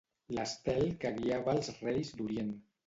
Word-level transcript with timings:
L'estel 0.37 0.81
que 1.05 1.13
guiava 1.21 1.57
els 1.57 1.73
Reis 1.85 2.13
d'Orient. 2.21 2.55